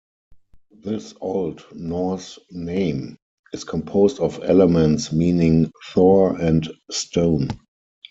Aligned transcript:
This 0.75 1.13
Old 1.21 1.63
Norse 1.75 2.39
name 2.49 3.19
is 3.53 3.63
composed 3.63 4.19
of 4.19 4.41
elements 4.43 5.11
meaning 5.11 5.71
"Thor" 5.93 6.35
and 6.41 6.67
"stone". 6.89 7.49